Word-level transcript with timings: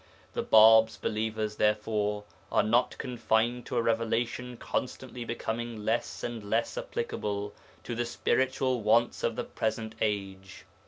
The 0.33 0.41
Bāb's 0.43 0.97
believers 0.97 1.57
therefore 1.57 2.23
are 2.51 2.63
not 2.63 2.97
confined 2.97 3.67
to 3.67 3.77
a 3.77 3.83
revelation 3.83 4.57
constantly 4.57 5.23
becoming 5.25 5.85
less 5.85 6.23
and 6.23 6.43
less 6.49 6.75
applicable 6.75 7.53
to 7.83 7.93
the 7.93 8.05
spiritual 8.05 8.81
wants 8.81 9.21
of 9.21 9.35
the 9.35 9.43
present 9.43 9.93
age. 10.01 10.65